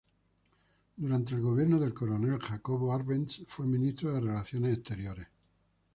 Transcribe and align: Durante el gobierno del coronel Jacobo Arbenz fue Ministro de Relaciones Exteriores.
Durante 0.95 1.35
el 1.35 1.41
gobierno 1.41 1.77
del 1.77 1.93
coronel 1.93 2.39
Jacobo 2.41 2.91
Arbenz 2.91 3.43
fue 3.47 3.67
Ministro 3.67 4.11
de 4.11 4.21
Relaciones 4.21 4.77
Exteriores. 4.79 5.27